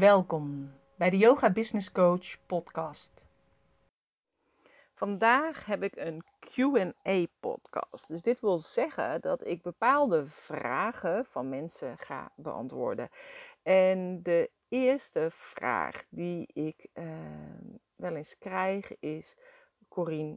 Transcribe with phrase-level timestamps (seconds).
[0.00, 3.24] Welkom bij de Yoga Business Coach podcast.
[4.94, 8.08] Vandaag heb ik een Q&A podcast.
[8.08, 13.08] Dus dit wil zeggen dat ik bepaalde vragen van mensen ga beantwoorden.
[13.62, 17.04] En de eerste vraag die ik uh,
[17.96, 19.36] wel eens krijg is:
[19.88, 20.36] Corine,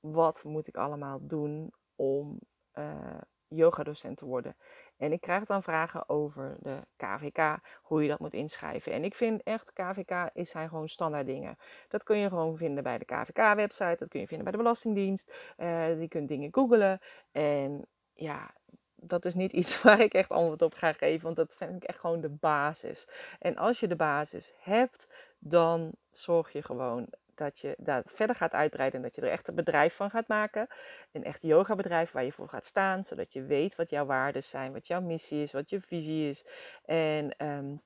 [0.00, 2.38] wat moet ik allemaal doen om
[2.74, 4.56] uh, yogadocent te worden?
[4.96, 8.92] En ik krijg dan vragen over de KVK, hoe je dat moet inschrijven.
[8.92, 11.56] En ik vind echt, KVK is zijn gewoon standaard dingen.
[11.88, 15.32] Dat kun je gewoon vinden bij de KVK-website, dat kun je vinden bij de Belastingdienst.
[15.58, 17.00] Uh, je kunt dingen googlen.
[17.32, 18.54] En ja,
[18.94, 21.84] dat is niet iets waar ik echt antwoord op ga geven, want dat vind ik
[21.84, 23.08] echt gewoon de basis.
[23.38, 27.06] En als je de basis hebt, dan zorg je gewoon
[27.40, 30.28] dat je dat verder gaat uitbreiden en dat je er echt een bedrijf van gaat
[30.28, 30.66] maken.
[31.12, 34.72] Een echt yogabedrijf waar je voor gaat staan, zodat je weet wat jouw waarden zijn,
[34.72, 36.44] wat jouw missie is, wat je visie is
[36.84, 37.82] en um,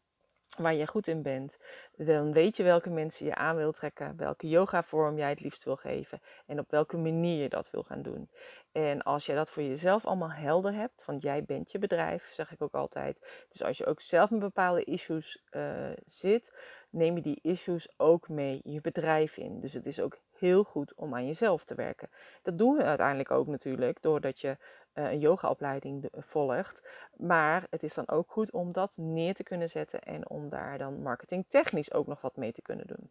[0.58, 1.58] waar je goed in bent.
[1.96, 5.76] Dan weet je welke mensen je aan wil trekken, welke yogavorm jij het liefst wil
[5.76, 8.30] geven en op welke manier je dat wil gaan doen.
[8.72, 12.52] En als je dat voor jezelf allemaal helder hebt, want jij bent je bedrijf, zeg
[12.52, 13.46] ik ook altijd.
[13.48, 16.52] Dus als je ook zelf met bepaalde issues uh, zit,
[16.94, 19.60] neem je die issues ook mee je bedrijf in.
[19.60, 22.08] Dus het is ook heel goed om aan jezelf te werken.
[22.42, 24.56] Dat doen we uiteindelijk ook natuurlijk doordat je
[24.94, 26.82] uh, een yogaopleiding volgt.
[27.16, 30.78] Maar het is dan ook goed om dat neer te kunnen zetten en om daar
[30.78, 33.10] dan marketingtechnisch ook nog wat mee te kunnen doen.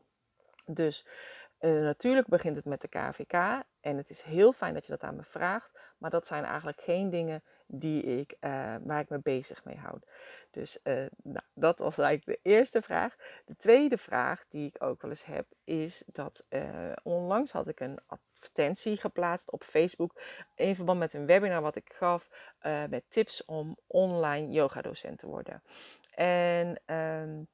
[0.65, 1.05] Dus
[1.63, 5.03] uh, natuurlijk begint het met de KVK en het is heel fijn dat je dat
[5.03, 9.19] aan me vraagt, maar dat zijn eigenlijk geen dingen die ik, uh, waar ik me
[9.19, 10.05] bezig mee houd.
[10.51, 13.15] Dus uh, nou, dat was eigenlijk de eerste vraag.
[13.45, 16.45] De tweede vraag die ik ook wel eens heb, is dat
[17.03, 20.21] onlangs had ik een advertentie geplaatst op Facebook
[20.55, 22.29] in verband met een webinar wat ik gaf
[22.89, 25.63] met tips om online yoga docent te worden.
[26.15, 27.47] En um,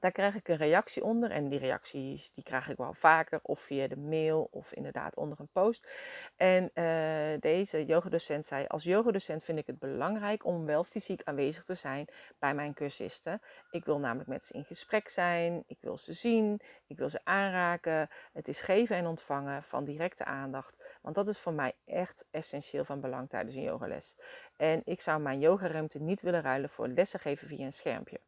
[0.00, 1.30] daar krijg ik een reactie onder.
[1.30, 5.40] En die reacties die krijg ik wel vaker, of via de mail, of inderdaad onder
[5.40, 5.88] een post.
[6.36, 11.64] En uh, deze yogadocent zei: Als yogadocent vind ik het belangrijk om wel fysiek aanwezig
[11.64, 12.08] te zijn
[12.38, 13.40] bij mijn cursisten.
[13.70, 17.20] Ik wil namelijk met ze in gesprek zijn, ik wil ze zien, ik wil ze
[17.24, 18.08] aanraken.
[18.32, 20.98] Het is geven en ontvangen van directe aandacht.
[21.02, 24.16] Want dat is voor mij echt essentieel van belang tijdens een yogales.
[24.56, 28.20] En ik zou mijn yogaruimte niet willen ruilen voor lessen geven via een schermpje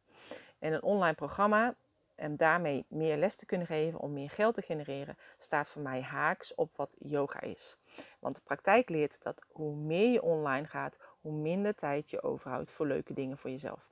[0.61, 1.75] en een online programma
[2.15, 6.01] en daarmee meer les te kunnen geven om meer geld te genereren, staat voor mij
[6.01, 7.77] haaks op wat yoga is.
[8.19, 12.71] Want de praktijk leert dat hoe meer je online gaat, hoe minder tijd je overhoudt
[12.71, 13.89] voor leuke dingen voor jezelf.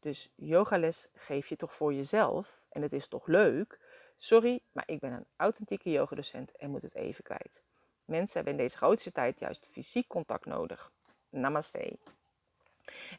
[0.00, 3.78] Dus yogales geef je toch voor jezelf en het is toch leuk?
[4.16, 7.62] Sorry, maar ik ben een authentieke yogadocent en moet het even kwijt.
[8.04, 10.92] Mensen hebben in deze grootste tijd juist fysiek contact nodig.
[11.28, 11.98] Namaste.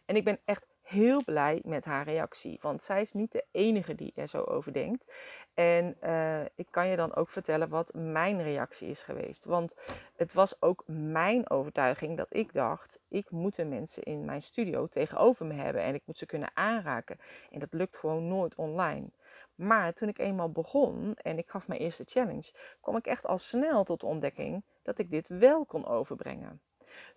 [0.05, 2.57] En ik ben echt heel blij met haar reactie.
[2.61, 5.13] Want zij is niet de enige die er zo over denkt.
[5.53, 9.45] En uh, ik kan je dan ook vertellen wat mijn reactie is geweest.
[9.45, 9.75] Want
[10.15, 14.87] het was ook mijn overtuiging dat ik dacht: ik moet de mensen in mijn studio
[14.87, 17.19] tegenover me hebben en ik moet ze kunnen aanraken.
[17.51, 19.09] En dat lukt gewoon nooit online.
[19.55, 23.37] Maar toen ik eenmaal begon en ik gaf mijn eerste challenge, kwam ik echt al
[23.37, 26.61] snel tot de ontdekking dat ik dit wel kon overbrengen.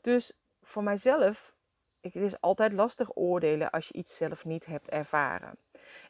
[0.00, 1.56] Dus voor mijzelf
[2.00, 5.58] het is altijd lastig oordelen als je iets zelf niet hebt ervaren.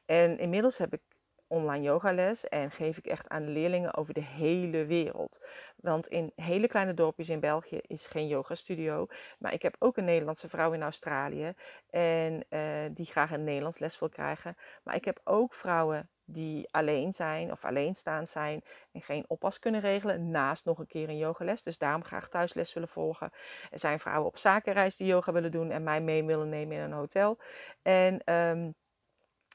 [0.07, 1.01] En inmiddels heb ik
[1.49, 5.47] online yogales en geef ik echt aan leerlingen over de hele wereld.
[5.77, 9.07] Want in hele kleine dorpjes in België is geen yogastudio.
[9.39, 11.55] Maar ik heb ook een Nederlandse vrouw in Australië
[11.91, 12.61] en uh,
[12.93, 14.57] die graag een Nederlands les wil krijgen.
[14.83, 18.63] Maar ik heb ook vrouwen die alleen zijn of alleenstaand zijn
[18.93, 21.63] en geen oppas kunnen regelen, naast nog een keer een yogales.
[21.63, 23.31] Dus daarom graag thuisles willen volgen.
[23.71, 26.83] Er zijn vrouwen op zakenreis die yoga willen doen en mij mee willen nemen in
[26.83, 27.39] een hotel.
[27.83, 28.75] En, um,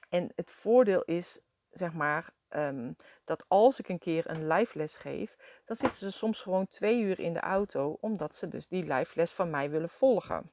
[0.09, 1.39] en het voordeel is,
[1.72, 6.11] zeg maar, um, dat als ik een keer een live les geef, dan zitten ze
[6.11, 9.69] soms gewoon twee uur in de auto, omdat ze dus die live les van mij
[9.69, 10.52] willen volgen.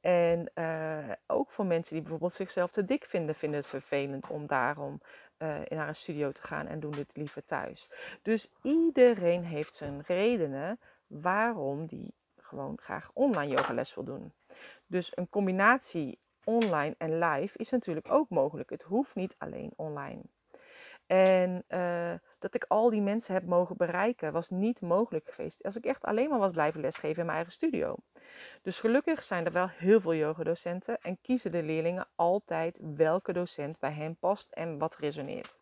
[0.00, 4.46] En uh, ook voor mensen die bijvoorbeeld zichzelf te dik vinden, vinden het vervelend om
[4.46, 5.00] daarom
[5.38, 7.88] uh, naar een studio te gaan en doen dit liever thuis.
[8.22, 14.32] Dus iedereen heeft zijn redenen waarom die gewoon graag online yogales wil doen.
[14.86, 18.70] Dus een combinatie online en live is natuurlijk ook mogelijk.
[18.70, 20.22] Het hoeft niet alleen online.
[21.06, 25.76] En uh, dat ik al die mensen heb mogen bereiken, was niet mogelijk geweest als
[25.76, 27.96] ik echt alleen maar was blijven lesgeven in mijn eigen studio.
[28.62, 33.78] Dus gelukkig zijn er wel heel veel yogadocenten en kiezen de leerlingen altijd welke docent
[33.78, 35.58] bij hen past en wat resoneert.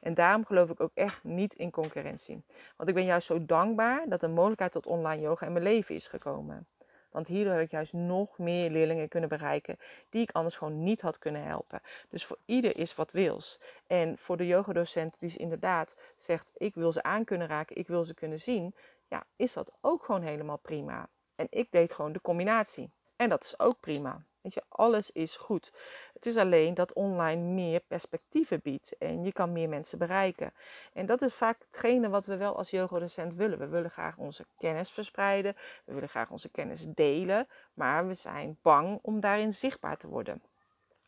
[0.00, 2.42] En daarom geloof ik ook echt niet in concurrentie.
[2.76, 5.94] Want ik ben juist zo dankbaar dat de mogelijkheid tot online yoga in mijn leven
[5.94, 6.66] is gekomen.
[7.10, 9.78] Want hierdoor heb ik juist nog meer leerlingen kunnen bereiken
[10.08, 11.80] die ik anders gewoon niet had kunnen helpen.
[12.08, 13.60] Dus voor ieder is wat wils.
[13.86, 18.04] En voor de yogadocent die inderdaad zegt: ik wil ze aan kunnen raken, ik wil
[18.04, 18.74] ze kunnen zien,
[19.08, 21.08] ja, is dat ook gewoon helemaal prima.
[21.38, 22.90] En ik deed gewoon de combinatie.
[23.16, 24.22] En dat is ook prima.
[24.40, 25.72] Weet je, alles is goed.
[26.14, 30.52] Het is alleen dat online meer perspectieven biedt en je kan meer mensen bereiken.
[30.92, 33.58] En dat is vaak hetgene wat we wel als yogadocent willen.
[33.58, 38.58] We willen graag onze kennis verspreiden, we willen graag onze kennis delen, maar we zijn
[38.62, 40.42] bang om daarin zichtbaar te worden.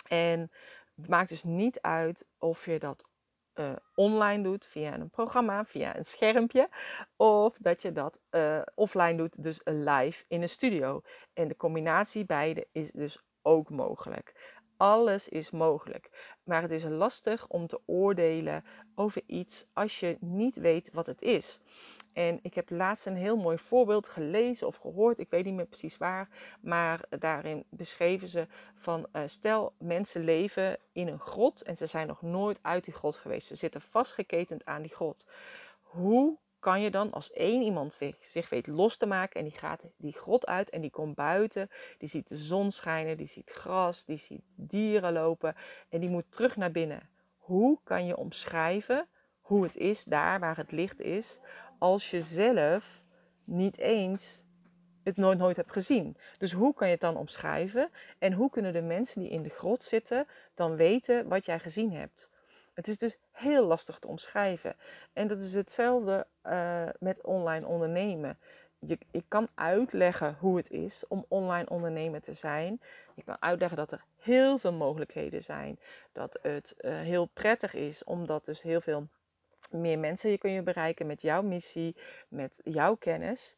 [0.08, 0.50] En
[0.96, 3.04] het maakt dus niet uit of je dat
[3.60, 6.68] uh, online doet via een programma, via een schermpje,
[7.16, 11.00] of dat je dat uh, offline doet, dus live in een studio.
[11.32, 14.58] En de combinatie beide is dus ook mogelijk.
[14.76, 16.36] Alles is mogelijk.
[16.44, 18.64] Maar het is lastig om te oordelen
[18.94, 21.60] over iets als je niet weet wat het is.
[22.12, 25.66] En ik heb laatst een heel mooi voorbeeld gelezen of gehoord, ik weet niet meer
[25.66, 26.28] precies waar,
[26.60, 32.06] maar daarin beschreven ze van uh, stel mensen leven in een grot en ze zijn
[32.06, 33.46] nog nooit uit die grot geweest.
[33.46, 35.28] Ze zitten vastgeketend aan die grot.
[35.82, 39.82] Hoe kan je dan als één iemand zich weet los te maken en die gaat
[39.96, 44.04] die grot uit en die komt buiten, die ziet de zon schijnen, die ziet gras,
[44.04, 45.54] die ziet dieren lopen
[45.88, 47.08] en die moet terug naar binnen.
[47.36, 49.08] Hoe kan je omschrijven
[49.50, 51.40] hoe het is daar waar het licht is,
[51.80, 53.02] als je zelf
[53.44, 54.44] niet eens
[55.02, 56.16] het nooit, nooit hebt gezien.
[56.38, 57.90] Dus hoe kan je het dan omschrijven?
[58.18, 61.92] En hoe kunnen de mensen die in de grot zitten dan weten wat jij gezien
[61.92, 62.30] hebt?
[62.74, 64.76] Het is dus heel lastig te omschrijven.
[65.12, 68.38] En dat is hetzelfde uh, met online ondernemen.
[68.78, 72.80] Je, ik kan uitleggen hoe het is om online ondernemer te zijn.
[73.14, 75.78] Ik kan uitleggen dat er heel veel mogelijkheden zijn.
[76.12, 79.08] Dat het uh, heel prettig is, omdat dus heel veel
[79.70, 81.96] meer mensen je kun je bereiken met jouw missie,
[82.28, 83.56] met jouw kennis.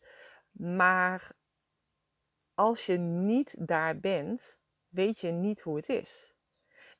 [0.51, 1.31] Maar
[2.55, 4.59] als je niet daar bent,
[4.89, 6.35] weet je niet hoe het is.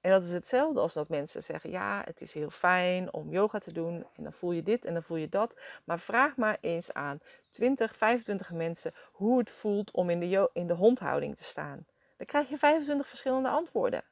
[0.03, 3.59] En dat is hetzelfde als dat mensen zeggen: ja, het is heel fijn om yoga
[3.59, 4.07] te doen.
[4.17, 5.61] En dan voel je dit en dan voel je dat.
[5.85, 10.67] Maar vraag maar eens aan 20, 25 mensen hoe het voelt om in de, in
[10.67, 11.87] de hondhouding te staan.
[12.17, 14.05] Dan krijg je 25 verschillende antwoorden.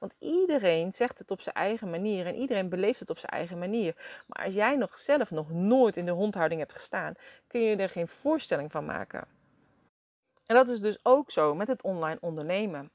[0.00, 3.58] Want iedereen zegt het op zijn eigen manier en iedereen beleeft het op zijn eigen
[3.58, 3.94] manier.
[4.26, 7.14] Maar als jij nog zelf nog nooit in de hondhouding hebt gestaan,
[7.46, 9.28] kun je er geen voorstelling van maken.
[10.46, 12.90] En dat is dus ook zo met het online ondernemen.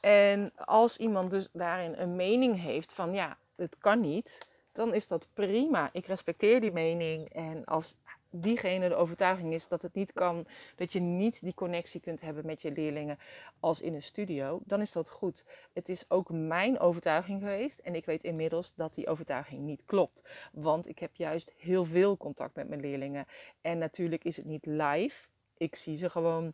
[0.00, 5.08] En als iemand dus daarin een mening heeft van ja, het kan niet, dan is
[5.08, 5.90] dat prima.
[5.92, 7.28] Ik respecteer die mening.
[7.32, 7.96] En als
[8.30, 10.46] diegene de overtuiging is dat het niet kan,
[10.76, 13.18] dat je niet die connectie kunt hebben met je leerlingen
[13.60, 15.44] als in een studio, dan is dat goed.
[15.72, 20.22] Het is ook mijn overtuiging geweest en ik weet inmiddels dat die overtuiging niet klopt.
[20.52, 23.26] Want ik heb juist heel veel contact met mijn leerlingen.
[23.60, 25.28] En natuurlijk is het niet live.
[25.56, 26.52] Ik zie ze gewoon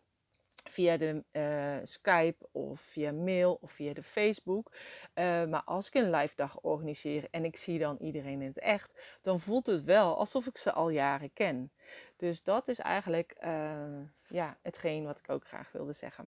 [0.71, 4.73] via de uh, Skype of via mail of via de Facebook.
[5.15, 8.59] Uh, maar als ik een live dag organiseer en ik zie dan iedereen in het
[8.59, 11.73] echt, dan voelt het wel alsof ik ze al jaren ken.
[12.17, 16.27] Dus dat is eigenlijk uh, ja, hetgeen wat ik ook graag wilde zeggen.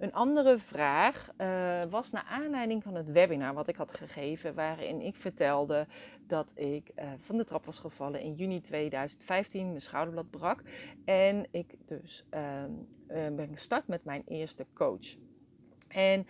[0.00, 5.00] Een andere vraag uh, was naar aanleiding van het webinar wat ik had gegeven, waarin
[5.00, 5.86] ik vertelde
[6.26, 10.62] dat ik uh, van de trap was gevallen in juni 2015, mijn schouderblad brak
[11.04, 12.40] en ik dus uh,
[13.08, 15.16] ben gestart met mijn eerste coach.
[15.88, 16.26] En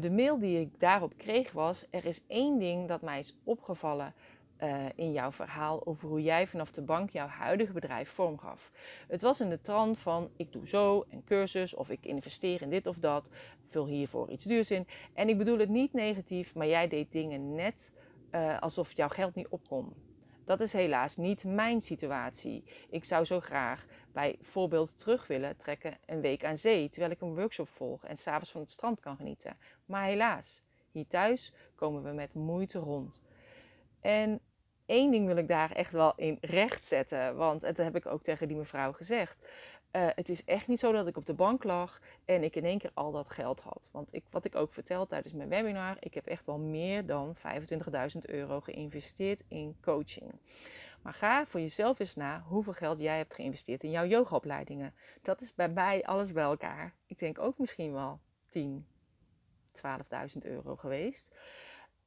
[0.00, 4.14] de mail die ik daarop kreeg was: er is één ding dat mij is opgevallen
[4.62, 8.70] uh, in jouw verhaal over hoe jij vanaf de bank jouw huidige bedrijf vormgaf.
[9.08, 12.70] Het was in de trant van ik doe zo een cursus of ik investeer in
[12.70, 13.30] dit of dat,
[13.64, 14.86] vul hiervoor iets duurs in.
[15.12, 17.92] En ik bedoel het niet negatief, maar jij deed dingen net
[18.30, 19.94] uh, alsof jouw geld niet opkom.
[20.44, 22.64] Dat is helaas niet mijn situatie.
[22.90, 27.20] Ik zou zo graag bij voorbeeld terug willen trekken een week aan zee, terwijl ik
[27.20, 29.56] een workshop volg en s'avonds van het strand kan genieten.
[29.84, 33.22] Maar helaas, hier thuis komen we met moeite rond.
[34.04, 34.40] En
[34.86, 37.36] één ding wil ik daar echt wel in recht zetten.
[37.36, 39.38] Want dat heb ik ook tegen die mevrouw gezegd.
[39.92, 42.64] Uh, het is echt niet zo dat ik op de bank lag en ik in
[42.64, 43.88] één keer al dat geld had.
[43.92, 47.36] Want ik, wat ik ook vertel tijdens mijn webinar, ik heb echt wel meer dan
[47.36, 50.32] 25.000 euro geïnvesteerd in coaching.
[51.02, 54.94] Maar ga voor jezelf eens na hoeveel geld jij hebt geïnvesteerd in jouw yogaopleidingen.
[55.22, 56.94] Dat is bij mij alles bij elkaar.
[57.06, 58.86] Ik denk ook misschien wel 10,
[59.72, 61.28] 12.000 euro geweest.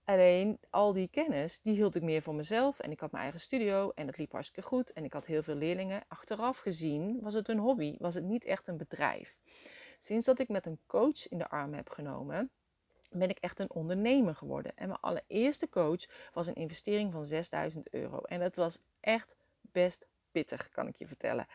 [0.08, 2.80] Alleen al die kennis, die hield ik meer voor mezelf.
[2.80, 4.94] En ik had mijn eigen studio en het liep hartstikke goed.
[4.94, 6.04] En ik had heel veel leerlingen.
[6.08, 9.38] Achteraf gezien was het een hobby, was het niet echt een bedrijf.
[10.00, 12.50] Sinds dat ik met een coach in de arm heb genomen,
[13.12, 14.72] ben ik echt een ondernemer geworden.
[14.76, 18.22] En mijn allereerste coach was een investering van 6000 euro.
[18.22, 21.48] En dat was echt best pittig, kan ik je vertellen.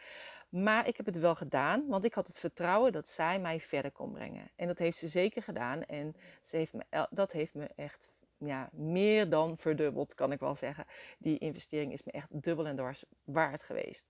[0.48, 3.92] Maar ik heb het wel gedaan, want ik had het vertrouwen dat zij mij verder
[3.92, 4.50] kon brengen.
[4.56, 5.82] En dat heeft ze zeker gedaan.
[5.82, 8.10] En ze heeft me, dat heeft me echt
[8.44, 10.86] ja, meer dan verdubbeld, kan ik wel zeggen.
[11.18, 14.06] Die investering is me echt dubbel en dwars waard geweest.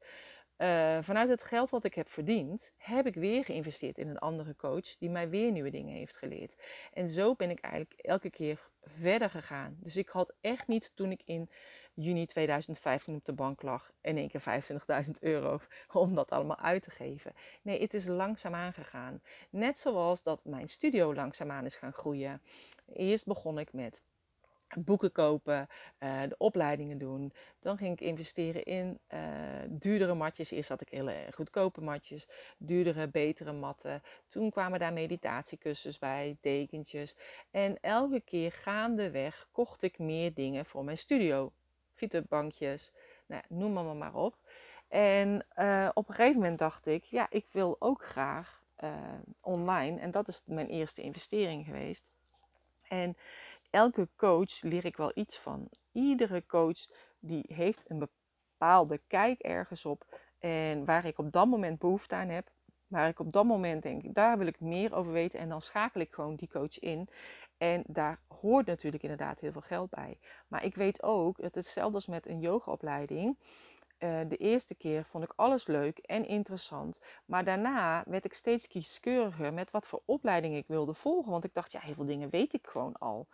[0.62, 4.56] Uh, vanuit het geld wat ik heb verdiend, heb ik weer geïnvesteerd in een andere
[4.56, 6.56] coach die mij weer nieuwe dingen heeft geleerd.
[6.92, 9.76] En zo ben ik eigenlijk elke keer verder gegaan.
[9.80, 11.50] Dus ik had echt niet toen ik in
[11.94, 14.62] juni 2015 op de bank lag in één keer
[15.04, 15.58] 25.000 euro
[15.92, 17.32] om dat allemaal uit te geven.
[17.62, 19.22] Nee, het is langzaam aangegaan.
[19.50, 22.42] Net zoals dat mijn studio langzaamaan is gaan groeien.
[22.86, 24.02] Eerst begon ik met
[24.78, 27.32] boeken kopen, uh, de opleidingen doen.
[27.58, 29.20] Dan ging ik investeren in uh,
[29.68, 30.50] duurdere matjes.
[30.50, 34.02] Eerst had ik hele goedkope matjes, duurdere, betere matten.
[34.26, 37.16] Toen kwamen daar meditatiekussens bij, dekentjes.
[37.50, 41.52] En elke keer gaandeweg kocht ik meer dingen voor mijn studio.
[41.92, 42.92] Fietsenbankjes,
[43.26, 44.36] nou, noem maar maar op.
[44.88, 48.60] En uh, op een gegeven moment dacht ik, ja, ik wil ook graag
[49.40, 50.00] online.
[50.00, 52.10] En dat is mijn eerste investering geweest.
[52.88, 53.16] En
[53.72, 55.68] elke coach leer ik wel iets van.
[55.92, 56.86] Iedere coach
[57.18, 60.20] die heeft een bepaalde kijk ergens op.
[60.38, 62.50] En waar ik op dat moment behoefte aan heb,
[62.86, 65.40] waar ik op dat moment denk, daar wil ik meer over weten.
[65.40, 67.08] En dan schakel ik gewoon die coach in.
[67.58, 70.18] En daar hoort natuurlijk inderdaad heel veel geld bij.
[70.48, 73.38] Maar ik weet ook dat hetzelfde als met een yogaopleiding.
[73.98, 77.00] Uh, de eerste keer vond ik alles leuk en interessant.
[77.24, 81.30] Maar daarna werd ik steeds kieskeuriger met wat voor opleiding ik wilde volgen.
[81.30, 83.28] Want ik dacht, ja, heel veel dingen weet ik gewoon al.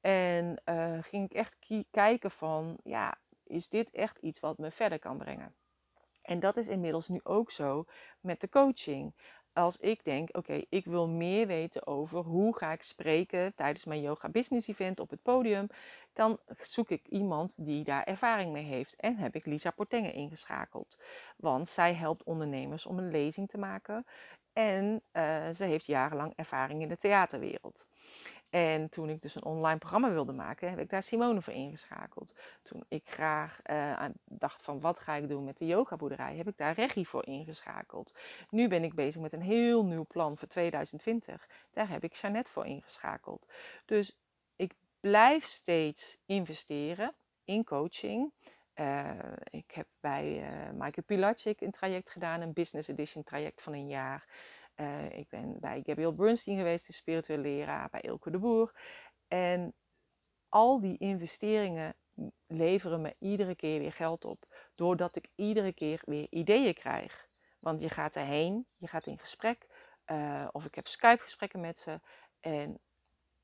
[0.00, 1.56] En uh, ging ik echt
[1.90, 5.54] kijken van, ja, is dit echt iets wat me verder kan brengen?
[6.22, 7.84] En dat is inmiddels nu ook zo
[8.20, 9.14] met de coaching.
[9.52, 14.00] Als ik denk, oké, ik wil meer weten over hoe ga ik spreken tijdens mijn
[14.00, 15.66] yoga business event op het podium,
[16.12, 18.96] dan zoek ik iemand die daar ervaring mee heeft.
[18.96, 20.98] En heb ik Lisa Portenge ingeschakeld.
[21.36, 24.06] Want zij helpt ondernemers om een lezing te maken.
[24.52, 27.86] En uh, ze heeft jarenlang ervaring in de theaterwereld.
[28.50, 32.34] En toen ik dus een online programma wilde maken, heb ik daar Simone voor ingeschakeld.
[32.62, 36.56] Toen ik graag uh, dacht van wat ga ik doen met de yogaboerderij, heb ik
[36.56, 38.14] daar Regie voor ingeschakeld.
[38.50, 41.48] Nu ben ik bezig met een heel nieuw plan voor 2020.
[41.72, 43.46] Daar heb ik Jeannette voor ingeschakeld.
[43.84, 44.16] Dus
[44.56, 48.32] ik blijf steeds investeren in coaching.
[48.74, 49.10] Uh,
[49.50, 53.88] ik heb bij uh, Maaike Pilatschik een traject gedaan, een business edition traject van een
[53.88, 54.26] jaar.
[54.80, 58.72] Uh, ik ben bij Gabriel Bernstein geweest, de spirituele leraar, bij Ilke de Boer.
[59.28, 59.74] En
[60.48, 61.94] al die investeringen
[62.46, 64.38] leveren me iedere keer weer geld op.
[64.74, 67.24] Doordat ik iedere keer weer ideeën krijg.
[67.58, 69.66] Want je gaat erheen, je gaat in gesprek.
[70.06, 72.00] Uh, of ik heb Skype-gesprekken met ze.
[72.40, 72.80] En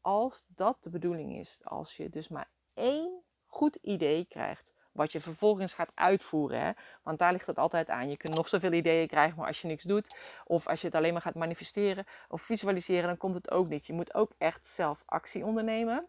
[0.00, 5.20] als dat de bedoeling is, als je dus maar één goed idee krijgt wat je
[5.20, 6.60] vervolgens gaat uitvoeren.
[6.60, 6.70] Hè?
[7.02, 8.08] Want daar ligt het altijd aan.
[8.08, 10.96] Je kunt nog zoveel ideeën krijgen, maar als je niks doet, of als je het
[10.96, 13.86] alleen maar gaat manifesteren of visualiseren, dan komt het ook niet.
[13.86, 16.06] Je moet ook echt zelf actie ondernemen.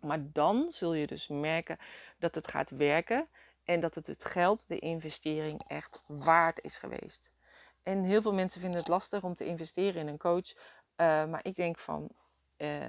[0.00, 1.78] Maar dan zul je dus merken
[2.18, 3.28] dat het gaat werken
[3.64, 7.32] en dat het het geld, de investering, echt waard is geweest.
[7.82, 10.52] En heel veel mensen vinden het lastig om te investeren in een coach.
[10.52, 10.56] Uh,
[11.26, 12.08] maar ik denk van,
[12.56, 12.84] uh,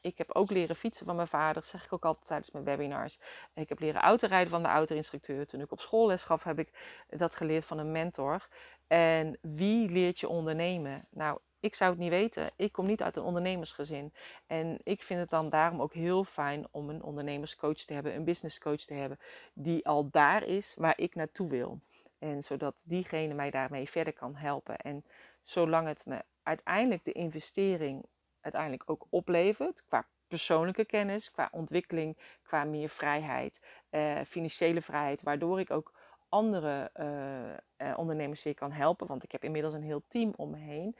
[0.00, 3.20] ik heb ook leren fietsen van mijn vader, zeg ik ook altijd tijdens mijn webinars.
[3.54, 5.46] Ik heb leren autorijden van de autoinstructeur.
[5.46, 6.72] Toen ik op school les gaf, heb ik
[7.08, 8.48] dat geleerd van een mentor.
[8.86, 11.06] En wie leert je ondernemen?
[11.10, 12.50] Nou, ik zou het niet weten.
[12.56, 14.12] Ik kom niet uit een ondernemersgezin.
[14.46, 18.24] En ik vind het dan daarom ook heel fijn om een ondernemerscoach te hebben, een
[18.24, 19.18] businesscoach te hebben,
[19.52, 21.80] die al daar is waar ik naartoe wil.
[22.18, 24.76] En zodat diegene mij daarmee verder kan helpen.
[24.76, 25.04] En
[25.42, 28.04] zolang het me uiteindelijk de investering
[28.40, 29.84] uiteindelijk ook oplevert.
[29.84, 35.92] Qua persoonlijke kennis, qua ontwikkeling, qua meer vrijheid, uh, financiële vrijheid, waardoor ik ook
[36.28, 39.06] andere uh, uh, ondernemers weer kan helpen.
[39.06, 40.96] Want ik heb inmiddels een heel team om me heen.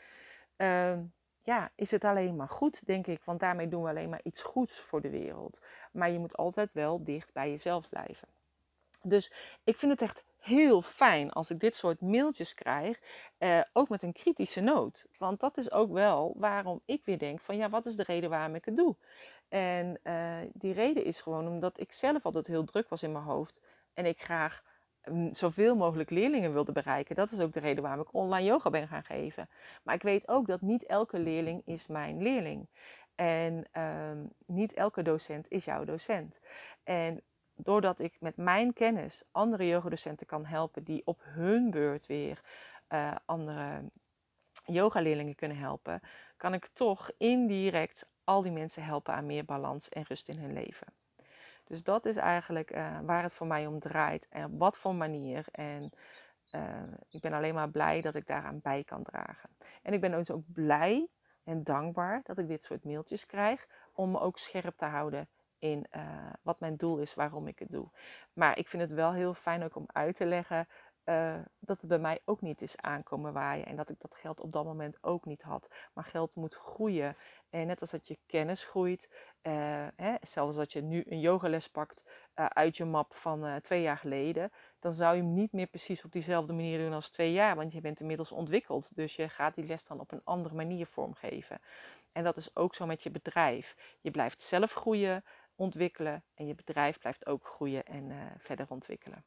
[0.57, 1.03] Ehm,
[1.43, 3.25] ja, is het alleen maar goed, denk ik.
[3.25, 5.61] Want daarmee doen we alleen maar iets goeds voor de wereld.
[5.93, 8.29] Maar je moet altijd wel dicht bij jezelf blijven.
[9.03, 9.33] Dus
[9.65, 13.01] ik vind het echt heel fijn als ik dit soort mailtjes krijg,
[13.39, 15.07] eh, ook met een kritische noot.
[15.19, 18.31] Want dat is ook wel waarom ik weer denk van ja, wat is de reden
[18.31, 18.97] waarom ik het doe?
[19.49, 23.25] En uh, die reden is gewoon omdat ik zelf altijd heel druk was in mijn
[23.25, 23.61] hoofd
[23.95, 24.63] en ik graag
[25.05, 27.17] um, zoveel mogelijk leerlingen wilde bereiken.
[27.17, 29.49] Dat is ook de reden waarom ik online yoga ben gaan geven.
[29.83, 32.69] Maar ik weet ook dat niet elke leerling is mijn leerling.
[33.15, 36.41] En um, niet elke docent is jouw docent.
[36.85, 37.23] En
[37.63, 42.41] doordat ik met mijn kennis andere yogadocenten kan helpen die op hun beurt weer
[42.89, 43.83] uh, andere
[44.65, 46.01] yogaleerlingen kunnen helpen,
[46.37, 50.53] kan ik toch indirect al die mensen helpen aan meer balans en rust in hun
[50.53, 50.87] leven.
[51.65, 54.95] Dus dat is eigenlijk uh, waar het voor mij om draait en op wat voor
[54.95, 55.45] manier.
[55.51, 55.91] En
[56.55, 59.51] uh, ik ben alleen maar blij dat ik daaraan bij kan dragen.
[59.83, 61.09] En ik ben dus ook blij
[61.45, 65.29] en dankbaar dat ik dit soort mailtjes krijg om me ook scherp te houden
[65.61, 66.03] in uh,
[66.43, 67.89] wat mijn doel is, waarom ik het doe.
[68.33, 70.69] Maar ik vind het wel heel fijn ook om uit te leggen
[71.05, 74.41] uh, dat het bij mij ook niet is aankomen waaien en dat ik dat geld
[74.41, 75.69] op dat moment ook niet had.
[75.93, 77.17] Maar geld moet groeien.
[77.51, 79.09] En net als dat je kennis groeit,
[79.43, 79.53] uh,
[79.97, 84.53] hè, zelfs als je nu een yogales pakt uit je map van twee jaar geleden,
[84.79, 87.73] dan zou je hem niet meer precies op diezelfde manier doen als twee jaar, want
[87.73, 88.97] je bent inmiddels ontwikkeld.
[88.97, 91.61] Dus je gaat die les dan op een andere manier vormgeven.
[92.13, 93.77] En dat is ook zo met je bedrijf.
[94.01, 95.25] Je blijft zelf groeien,
[95.61, 99.25] ontwikkelen en je bedrijf blijft ook groeien en uh, verder ontwikkelen.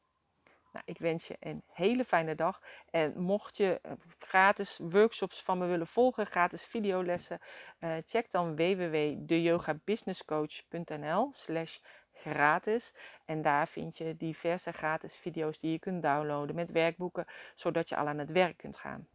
[0.72, 2.62] Nou, ik wens je een hele fijne dag.
[2.90, 7.40] En mocht je uh, gratis workshops van me willen volgen, gratis videolessen,
[7.80, 11.78] uh, check dan www.deyogabusinesscoach.nl slash
[12.12, 12.94] gratis.
[13.24, 17.96] En daar vind je diverse gratis video's die je kunt downloaden met werkboeken, zodat je
[17.96, 19.08] al aan het werk kunt gaan.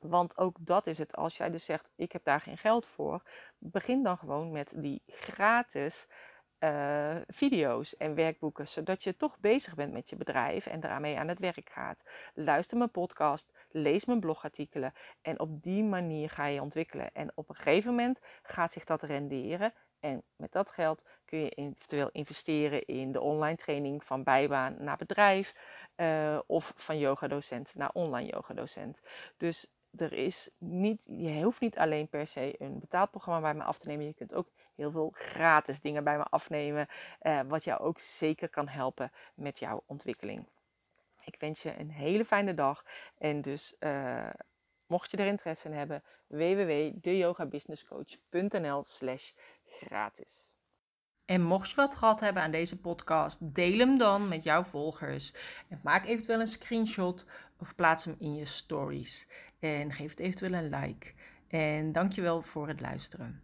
[0.00, 1.16] Want ook dat is het.
[1.16, 3.22] Als jij dus zegt, ik heb daar geen geld voor,
[3.58, 6.08] begin dan gewoon met die gratis
[6.60, 11.28] uh, video's en werkboeken, zodat je toch bezig bent met je bedrijf en daarmee aan
[11.28, 12.02] het werk gaat.
[12.34, 14.92] Luister mijn podcast, lees mijn blogartikelen
[15.22, 17.12] en op die manier ga je ontwikkelen.
[17.12, 21.48] En op een gegeven moment gaat zich dat renderen en met dat geld kun je
[21.48, 25.54] eventueel investeren in de online training van bijbaan naar bedrijf
[25.96, 29.00] uh, of van yogadocent naar online yogadocent.
[29.36, 33.78] Dus er is niet, je hoeft niet alleen per se een betaalprogramma bij me af
[33.78, 34.06] te nemen.
[34.06, 36.88] Je kunt ook heel veel gratis dingen bij me afnemen,
[37.22, 40.46] uh, wat jou ook zeker kan helpen met jouw ontwikkeling.
[41.24, 42.84] Ik wens je een hele fijne dag
[43.18, 44.30] en dus uh,
[44.86, 49.32] mocht je er interesse in hebben, www.deyogabusinesscoach.nl slash
[49.66, 50.52] gratis.
[51.24, 55.34] En mocht je wat gehad hebben aan deze podcast, deel hem dan met jouw volgers.
[55.82, 57.28] Maak eventueel een screenshot
[57.58, 59.28] of plaats hem in je stories.
[59.58, 61.12] En geef het eventueel een like.
[61.48, 63.43] En dankjewel voor het luisteren.